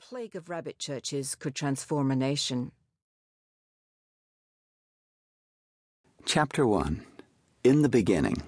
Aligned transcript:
plague 0.00 0.36
of 0.36 0.48
rabbit 0.48 0.78
churches 0.78 1.34
could 1.34 1.54
transform 1.54 2.10
a 2.10 2.16
nation. 2.16 2.72
Chapter 6.24 6.66
1 6.66 7.04
In 7.64 7.82
the 7.82 7.88
Beginning 7.88 8.42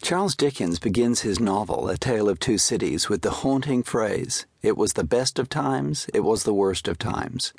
Charles 0.00 0.34
Dickens 0.34 0.78
begins 0.78 1.20
his 1.20 1.38
novel, 1.38 1.88
A 1.88 1.96
Tale 1.96 2.28
of 2.28 2.40
Two 2.40 2.58
Cities, 2.58 3.08
with 3.08 3.22
the 3.22 3.30
haunting 3.30 3.82
phrase, 3.82 4.46
It 4.60 4.76
was 4.76 4.94
the 4.94 5.04
best 5.04 5.38
of 5.38 5.48
times, 5.48 6.08
it 6.12 6.20
was 6.20 6.42
the 6.42 6.54
worst 6.54 6.88
of 6.88 6.98
times. 6.98 7.52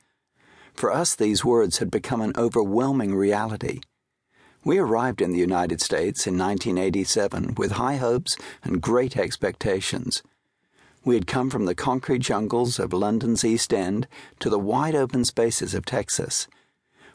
For 0.73 0.91
us, 0.91 1.15
these 1.15 1.45
words 1.45 1.77
had 1.77 1.89
become 1.89 2.21
an 2.21 2.33
overwhelming 2.35 3.15
reality. 3.15 3.79
We 4.65 4.77
arrived 4.77 5.21
in 5.21 5.31
the 5.31 5.39
United 5.39 5.81
States 5.81 6.25
in 6.27 6.37
1987 6.37 7.55
with 7.55 7.73
high 7.73 7.97
hopes 7.97 8.37
and 8.63 8.81
great 8.81 9.17
expectations. 9.17 10.23
We 11.05 11.15
had 11.15 11.27
come 11.27 11.49
from 11.49 11.65
the 11.65 11.75
concrete 11.75 12.21
jungles 12.21 12.79
of 12.79 12.93
London's 12.93 13.43
East 13.43 13.73
End 13.73 14.07
to 14.39 14.49
the 14.49 14.59
wide 14.59 14.95
open 14.95 15.25
spaces 15.25 15.73
of 15.73 15.85
Texas. 15.85 16.47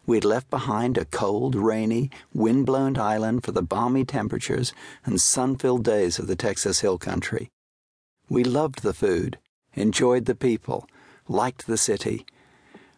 We 0.05 0.19
had 0.19 0.27
left 0.27 0.51
behind 0.51 0.99
a 0.99 1.07
cold, 1.07 1.55
rainy, 1.55 2.11
wind-blown 2.35 2.99
island 2.99 3.45
for 3.45 3.53
the 3.53 3.63
balmy 3.63 4.05
temperatures 4.05 4.75
and 5.05 5.21
sun-filled 5.21 5.85
days 5.85 6.19
of 6.19 6.27
the 6.27 6.37
Texas 6.37 6.81
Hill 6.81 6.99
Country. 6.99 7.49
We 8.29 8.45
loved 8.45 8.83
the 8.83 8.93
food, 8.93 9.39
enjoyed 9.75 10.27
the 10.27 10.35
people, 10.35 10.87
liked 11.27 11.67
the 11.67 11.79
city. 11.79 12.27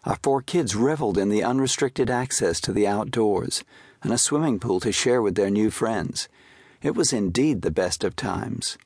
Our 0.05 0.19
four 0.23 0.43
kids 0.43 0.75
reveled 0.75 1.19
in 1.19 1.29
the 1.29 1.45
unrestricted 1.45 2.11
access 2.11 2.61
to 2.63 2.73
the 2.73 2.89
outdoors 2.89 3.63
and 4.03 4.13
a 4.13 4.19
swimming 4.19 4.59
pool 4.59 4.81
to 4.81 4.91
share 4.91 5.23
with 5.23 5.37
their 5.37 5.51
new 5.51 5.71
friends. 5.71 6.29
It 6.83 6.97
was 6.97 7.13
indeed 7.13 7.63
the 7.63 7.71
best 7.71 8.03
of 8.03 8.17
times. 8.17 8.77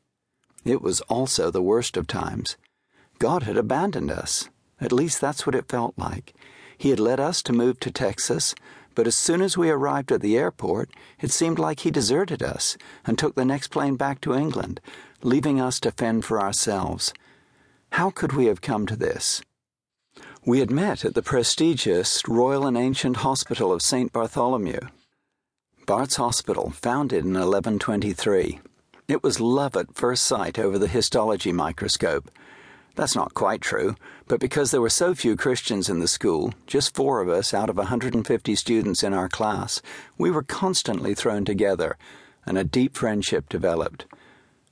It 0.64 0.80
was 0.80 1.02
also 1.02 1.50
the 1.50 1.62
worst 1.62 1.96
of 1.96 2.06
times. 2.06 2.56
God 3.18 3.42
had 3.42 3.56
abandoned 3.56 4.10
us. 4.10 4.48
At 4.80 4.92
least 4.92 5.20
that's 5.20 5.46
what 5.46 5.54
it 5.54 5.68
felt 5.68 5.94
like. 5.96 6.34
He 6.76 6.90
had 6.90 6.98
led 6.98 7.20
us 7.20 7.42
to 7.42 7.52
move 7.52 7.78
to 7.80 7.90
Texas, 7.90 8.54
but 8.94 9.06
as 9.06 9.14
soon 9.14 9.40
as 9.40 9.56
we 9.56 9.70
arrived 9.70 10.10
at 10.10 10.20
the 10.20 10.36
airport, 10.36 10.90
it 11.20 11.30
seemed 11.30 11.58
like 11.58 11.80
He 11.80 11.90
deserted 11.90 12.42
us 12.42 12.76
and 13.06 13.18
took 13.18 13.34
the 13.34 13.44
next 13.44 13.68
plane 13.68 13.96
back 13.96 14.20
to 14.22 14.34
England, 14.34 14.80
leaving 15.22 15.60
us 15.60 15.78
to 15.80 15.90
fend 15.90 16.24
for 16.24 16.40
ourselves. 16.40 17.12
How 17.92 18.10
could 18.10 18.32
we 18.32 18.46
have 18.46 18.60
come 18.60 18.86
to 18.86 18.96
this? 18.96 19.42
We 20.44 20.60
had 20.60 20.70
met 20.70 21.04
at 21.04 21.14
the 21.14 21.22
prestigious 21.22 22.22
Royal 22.28 22.66
and 22.66 22.76
Ancient 22.76 23.18
Hospital 23.18 23.72
of 23.72 23.82
St. 23.82 24.12
Bartholomew. 24.12 24.80
Bart's 25.86 26.16
Hospital, 26.16 26.70
founded 26.70 27.24
in 27.24 27.34
1123. 27.34 28.60
It 29.06 29.22
was 29.22 29.38
love 29.38 29.76
at 29.76 29.94
first 29.94 30.22
sight 30.22 30.58
over 30.58 30.78
the 30.78 30.86
histology 30.86 31.52
microscope. 31.52 32.30
That's 32.94 33.14
not 33.14 33.34
quite 33.34 33.60
true, 33.60 33.96
but 34.28 34.40
because 34.40 34.70
there 34.70 34.80
were 34.80 34.88
so 34.88 35.14
few 35.14 35.36
Christians 35.36 35.90
in 35.90 35.98
the 35.98 36.08
school, 36.08 36.54
just 36.66 36.94
four 36.94 37.20
of 37.20 37.28
us 37.28 37.52
out 37.52 37.68
of 37.68 37.76
150 37.76 38.54
students 38.54 39.02
in 39.02 39.12
our 39.12 39.28
class, 39.28 39.82
we 40.16 40.30
were 40.30 40.42
constantly 40.42 41.14
thrown 41.14 41.44
together, 41.44 41.98
and 42.46 42.56
a 42.56 42.64
deep 42.64 42.96
friendship 42.96 43.48
developed. 43.50 44.06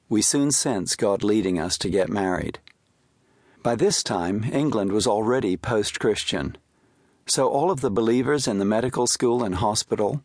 We 0.09 0.23
soon 0.23 0.51
sensed 0.51 0.97
God 0.97 1.23
leading 1.23 1.59
us 1.59 1.77
to 1.79 1.91
get 1.91 2.09
married. 2.09 2.59
By 3.63 3.75
this 3.75 4.03
time, 4.03 4.45
England 4.45 4.93
was 4.93 5.07
already 5.07 5.59
post 5.59 6.01
Christian. 6.01 6.57
So 7.27 7.49
all 7.49 7.71
of 7.71 7.83
the 7.83 7.91
believers 7.91 8.49
in 8.49 8.59
the 8.59 8.65
medical 8.65 9.07
school 9.07 9.45
and 9.45 9.57
hospital, 9.57 10.23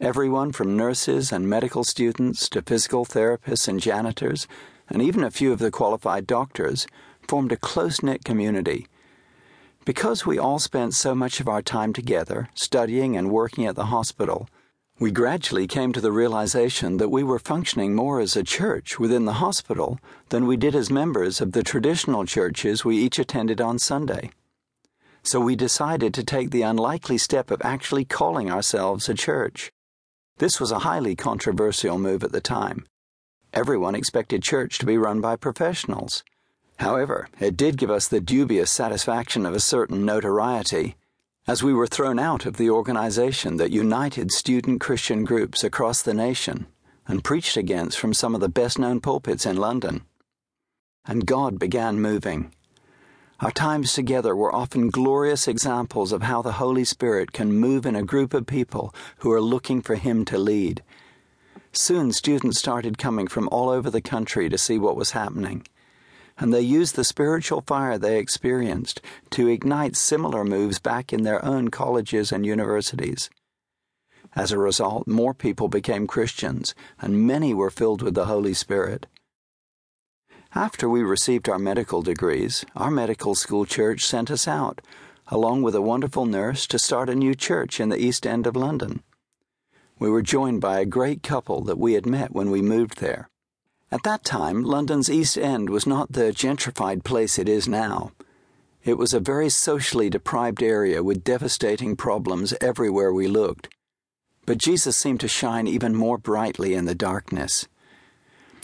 Everyone 0.00 0.52
from 0.52 0.76
nurses 0.76 1.32
and 1.32 1.48
medical 1.48 1.82
students 1.82 2.48
to 2.50 2.62
physical 2.62 3.04
therapists 3.04 3.66
and 3.66 3.80
janitors, 3.80 4.46
and 4.88 5.02
even 5.02 5.24
a 5.24 5.30
few 5.30 5.52
of 5.52 5.58
the 5.58 5.72
qualified 5.72 6.24
doctors, 6.24 6.86
formed 7.26 7.50
a 7.50 7.56
close 7.56 8.00
knit 8.00 8.24
community. 8.24 8.86
Because 9.84 10.24
we 10.24 10.38
all 10.38 10.60
spent 10.60 10.94
so 10.94 11.16
much 11.16 11.40
of 11.40 11.48
our 11.48 11.62
time 11.62 11.92
together, 11.92 12.48
studying 12.54 13.16
and 13.16 13.32
working 13.32 13.66
at 13.66 13.74
the 13.74 13.86
hospital, 13.86 14.48
we 15.00 15.10
gradually 15.10 15.66
came 15.66 15.92
to 15.92 16.00
the 16.00 16.12
realization 16.12 16.98
that 16.98 17.08
we 17.08 17.24
were 17.24 17.40
functioning 17.40 17.96
more 17.96 18.20
as 18.20 18.36
a 18.36 18.44
church 18.44 19.00
within 19.00 19.24
the 19.24 19.40
hospital 19.44 19.98
than 20.28 20.46
we 20.46 20.56
did 20.56 20.76
as 20.76 20.90
members 20.90 21.40
of 21.40 21.50
the 21.50 21.64
traditional 21.64 22.24
churches 22.24 22.84
we 22.84 22.98
each 22.98 23.18
attended 23.18 23.60
on 23.60 23.80
Sunday. 23.80 24.30
So 25.24 25.40
we 25.40 25.56
decided 25.56 26.14
to 26.14 26.22
take 26.22 26.52
the 26.52 26.62
unlikely 26.62 27.18
step 27.18 27.50
of 27.50 27.60
actually 27.64 28.04
calling 28.04 28.48
ourselves 28.48 29.08
a 29.08 29.14
church. 29.14 29.72
This 30.38 30.60
was 30.60 30.70
a 30.70 30.80
highly 30.80 31.16
controversial 31.16 31.98
move 31.98 32.22
at 32.22 32.30
the 32.30 32.40
time. 32.40 32.86
Everyone 33.52 33.96
expected 33.96 34.40
church 34.40 34.78
to 34.78 34.86
be 34.86 34.96
run 34.96 35.20
by 35.20 35.34
professionals. 35.34 36.22
However, 36.78 37.28
it 37.40 37.56
did 37.56 37.76
give 37.76 37.90
us 37.90 38.06
the 38.06 38.20
dubious 38.20 38.70
satisfaction 38.70 39.44
of 39.44 39.54
a 39.54 39.60
certain 39.60 40.04
notoriety, 40.04 40.94
as 41.48 41.64
we 41.64 41.74
were 41.74 41.88
thrown 41.88 42.20
out 42.20 42.46
of 42.46 42.56
the 42.56 42.70
organization 42.70 43.56
that 43.56 43.72
united 43.72 44.30
student 44.30 44.80
Christian 44.80 45.24
groups 45.24 45.64
across 45.64 46.02
the 46.02 46.14
nation 46.14 46.68
and 47.08 47.24
preached 47.24 47.56
against 47.56 47.98
from 47.98 48.14
some 48.14 48.36
of 48.36 48.40
the 48.40 48.48
best 48.48 48.78
known 48.78 49.00
pulpits 49.00 49.44
in 49.44 49.56
London. 49.56 50.02
And 51.04 51.26
God 51.26 51.58
began 51.58 52.00
moving. 52.00 52.52
Our 53.40 53.52
times 53.52 53.92
together 53.92 54.34
were 54.34 54.52
often 54.52 54.90
glorious 54.90 55.46
examples 55.46 56.10
of 56.10 56.22
how 56.22 56.42
the 56.42 56.54
Holy 56.54 56.84
Spirit 56.84 57.30
can 57.30 57.52
move 57.52 57.86
in 57.86 57.94
a 57.94 58.02
group 58.02 58.34
of 58.34 58.46
people 58.46 58.92
who 59.18 59.30
are 59.30 59.40
looking 59.40 59.80
for 59.80 59.94
Him 59.94 60.24
to 60.24 60.36
lead. 60.36 60.82
Soon, 61.70 62.10
students 62.10 62.58
started 62.58 62.98
coming 62.98 63.28
from 63.28 63.48
all 63.52 63.68
over 63.68 63.90
the 63.90 64.00
country 64.00 64.48
to 64.48 64.58
see 64.58 64.76
what 64.76 64.96
was 64.96 65.12
happening, 65.12 65.64
and 66.36 66.52
they 66.52 66.60
used 66.60 66.96
the 66.96 67.04
spiritual 67.04 67.60
fire 67.60 67.96
they 67.96 68.18
experienced 68.18 69.00
to 69.30 69.46
ignite 69.46 69.94
similar 69.94 70.44
moves 70.44 70.80
back 70.80 71.12
in 71.12 71.22
their 71.22 71.44
own 71.44 71.68
colleges 71.68 72.32
and 72.32 72.44
universities. 72.44 73.30
As 74.34 74.50
a 74.50 74.58
result, 74.58 75.06
more 75.06 75.32
people 75.32 75.68
became 75.68 76.08
Christians, 76.08 76.74
and 77.00 77.24
many 77.24 77.54
were 77.54 77.70
filled 77.70 78.02
with 78.02 78.14
the 78.14 78.26
Holy 78.26 78.54
Spirit. 78.54 79.06
After 80.54 80.88
we 80.88 81.02
received 81.02 81.48
our 81.48 81.58
medical 81.58 82.00
degrees, 82.00 82.64
our 82.74 82.90
medical 82.90 83.34
school 83.34 83.66
church 83.66 84.06
sent 84.06 84.30
us 84.30 84.48
out, 84.48 84.80
along 85.26 85.60
with 85.60 85.74
a 85.74 85.82
wonderful 85.82 86.24
nurse, 86.24 86.66
to 86.68 86.78
start 86.78 87.10
a 87.10 87.14
new 87.14 87.34
church 87.34 87.78
in 87.80 87.90
the 87.90 88.02
East 88.02 88.26
End 88.26 88.46
of 88.46 88.56
London. 88.56 89.02
We 89.98 90.08
were 90.08 90.22
joined 90.22 90.62
by 90.62 90.80
a 90.80 90.86
great 90.86 91.22
couple 91.22 91.62
that 91.64 91.78
we 91.78 91.92
had 91.92 92.06
met 92.06 92.32
when 92.32 92.50
we 92.50 92.62
moved 92.62 92.98
there. 92.98 93.28
At 93.92 94.04
that 94.04 94.24
time, 94.24 94.62
London's 94.62 95.10
East 95.10 95.36
End 95.36 95.68
was 95.68 95.86
not 95.86 96.12
the 96.12 96.32
gentrified 96.32 97.04
place 97.04 97.38
it 97.38 97.48
is 97.48 97.68
now. 97.68 98.12
It 98.84 98.96
was 98.96 99.12
a 99.12 99.20
very 99.20 99.50
socially 99.50 100.08
deprived 100.08 100.62
area 100.62 101.02
with 101.02 101.24
devastating 101.24 101.94
problems 101.94 102.54
everywhere 102.58 103.12
we 103.12 103.28
looked. 103.28 103.68
But 104.46 104.56
Jesus 104.56 104.96
seemed 104.96 105.20
to 105.20 105.28
shine 105.28 105.66
even 105.66 105.94
more 105.94 106.16
brightly 106.16 106.72
in 106.72 106.86
the 106.86 106.94
darkness. 106.94 107.68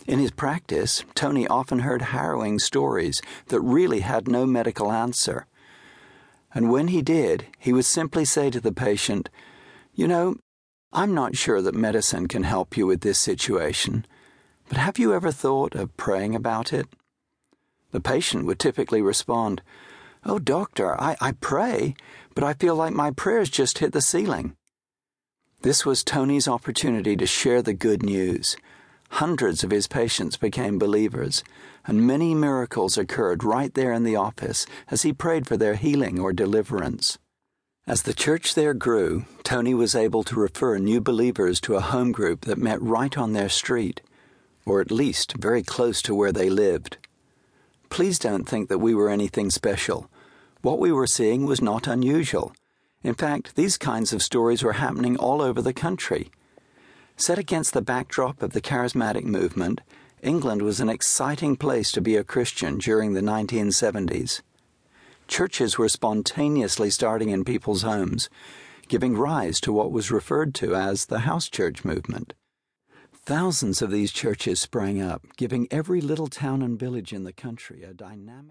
In 0.07 0.19
his 0.19 0.31
practice, 0.31 1.03
Tony 1.15 1.47
often 1.47 1.79
heard 1.79 2.01
harrowing 2.03 2.59
stories 2.59 3.21
that 3.47 3.59
really 3.59 4.01
had 4.01 4.27
no 4.27 4.45
medical 4.45 4.91
answer. 4.91 5.47
And 6.53 6.71
when 6.71 6.89
he 6.89 7.01
did, 7.01 7.47
he 7.57 7.73
would 7.73 7.85
simply 7.85 8.23
say 8.23 8.51
to 8.51 8.61
the 8.61 8.71
patient, 8.71 9.29
You 9.93 10.07
know, 10.07 10.35
I'm 10.93 11.13
not 11.13 11.35
sure 11.35 11.61
that 11.61 11.73
medicine 11.73 12.27
can 12.27 12.43
help 12.43 12.77
you 12.77 12.85
with 12.85 13.01
this 13.01 13.17
situation, 13.17 14.05
but 14.69 14.77
have 14.77 14.99
you 14.99 15.11
ever 15.11 15.31
thought 15.31 15.73
of 15.73 15.97
praying 15.97 16.35
about 16.35 16.71
it? 16.71 16.87
The 17.91 17.99
patient 17.99 18.45
would 18.45 18.59
typically 18.59 19.01
respond, 19.01 19.63
Oh, 20.23 20.39
doctor, 20.39 20.99
I, 21.01 21.17
I 21.19 21.31
pray, 21.33 21.95
but 22.35 22.43
I 22.43 22.53
feel 22.53 22.75
like 22.75 22.93
my 22.93 23.09
prayers 23.11 23.49
just 23.49 23.79
hit 23.79 23.91
the 23.91 24.01
ceiling. 24.01 24.55
This 25.61 25.83
was 25.83 26.03
Tony's 26.03 26.47
opportunity 26.47 27.15
to 27.17 27.25
share 27.25 27.61
the 27.63 27.73
good 27.73 28.03
news 28.03 28.55
Hundreds 29.19 29.63
of 29.63 29.71
his 29.71 29.87
patients 29.87 30.35
became 30.35 30.77
believers, 30.77 31.41
and 31.87 32.05
many 32.05 32.35
miracles 32.35 32.97
occurred 32.97 33.45
right 33.45 33.73
there 33.73 33.93
in 33.93 34.03
the 34.03 34.17
office 34.17 34.65
as 34.91 35.03
he 35.03 35.13
prayed 35.13 35.47
for 35.47 35.55
their 35.55 35.75
healing 35.75 36.19
or 36.19 36.33
deliverance. 36.33 37.17
As 37.87 38.01
the 38.01 38.13
church 38.13 38.55
there 38.55 38.73
grew, 38.73 39.23
Tony 39.43 39.73
was 39.73 39.95
able 39.95 40.25
to 40.25 40.35
refer 40.35 40.77
new 40.79 40.99
believers 40.99 41.61
to 41.61 41.75
a 41.75 41.79
home 41.79 42.11
group 42.11 42.41
that 42.41 42.57
met 42.57 42.81
right 42.81 43.17
on 43.17 43.31
their 43.31 43.47
street, 43.47 44.01
or 44.65 44.81
at 44.81 44.91
least 44.91 45.37
very 45.37 45.63
close 45.63 46.01
to 46.01 46.13
where 46.13 46.33
they 46.33 46.49
lived. 46.49 46.97
Please 47.89 48.19
don't 48.19 48.43
think 48.43 48.67
that 48.67 48.79
we 48.79 48.93
were 48.93 49.09
anything 49.09 49.49
special. 49.49 50.09
What 50.61 50.77
we 50.77 50.91
were 50.91 51.07
seeing 51.07 51.45
was 51.45 51.61
not 51.61 51.87
unusual. 51.87 52.53
In 53.01 53.13
fact, 53.13 53.55
these 53.55 53.77
kinds 53.77 54.11
of 54.11 54.21
stories 54.21 54.61
were 54.61 54.73
happening 54.73 55.15
all 55.15 55.41
over 55.41 55.61
the 55.61 55.71
country. 55.71 56.31
Set 57.17 57.39
against 57.39 57.73
the 57.73 57.81
backdrop 57.81 58.41
of 58.43 58.51
the 58.51 58.61
charismatic 58.61 59.23
movement, 59.23 59.79
England 60.21 60.61
was 60.61 60.81
an 60.81 60.89
exciting 60.89 61.55
place 61.55 61.91
to 61.93 62.01
be 62.01 62.17
a 62.17 62.25
Christian 62.25 62.77
during 62.77 63.13
the 63.13 63.21
1970s. 63.21 64.41
Churches 65.27 65.77
were 65.77 65.87
spontaneously 65.87 66.89
starting 66.89 67.29
in 67.29 67.45
people's 67.45 67.83
homes, 67.83 68.29
giving 68.89 69.17
rise 69.17 69.61
to 69.61 69.71
what 69.71 69.93
was 69.93 70.11
referred 70.11 70.53
to 70.55 70.75
as 70.75 71.05
the 71.05 71.19
house 71.19 71.47
church 71.49 71.85
movement. 71.85 72.33
Thousands 73.13 73.81
of 73.81 73.91
these 73.91 74.11
churches 74.11 74.59
sprang 74.59 75.01
up, 75.01 75.25
giving 75.37 75.67
every 75.71 76.01
little 76.01 76.27
town 76.27 76.61
and 76.61 76.77
village 76.77 77.13
in 77.13 77.23
the 77.23 77.33
country 77.33 77.83
a 77.83 77.93
dynamic 77.93 78.43